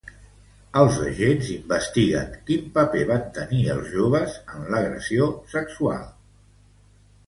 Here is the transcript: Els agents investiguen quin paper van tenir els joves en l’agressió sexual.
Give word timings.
Els 0.83 0.95
agents 1.07 1.51
investiguen 1.57 2.33
quin 2.49 2.65
paper 2.79 3.05
van 3.13 3.23
tenir 3.39 3.63
els 3.77 3.95
joves 3.99 4.43
en 4.59 4.69
l’agressió 4.75 5.33
sexual. 5.57 6.07